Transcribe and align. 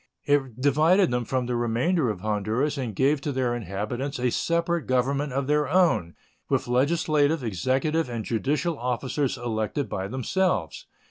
It 0.25 0.59
divided 0.59 1.11
them 1.11 1.25
from 1.25 1.45
the 1.45 1.55
remainder 1.55 2.09
of 2.09 2.21
Honduras 2.21 2.75
and 2.75 2.95
gave 2.95 3.21
to 3.21 3.31
their 3.31 3.55
inhabitants 3.55 4.17
a 4.17 4.31
separate 4.31 4.87
government 4.87 5.31
of 5.31 5.45
their 5.45 5.69
own, 5.69 6.15
with 6.49 6.67
legislative, 6.67 7.43
executive, 7.43 8.09
and 8.09 8.25
judicial 8.25 8.79
officers 8.79 9.37
elected 9.37 9.89
by 9.89 10.07
themselves. 10.07 10.87